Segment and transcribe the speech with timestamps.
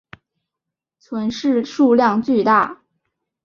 [0.97, 2.81] 存世数量巨大。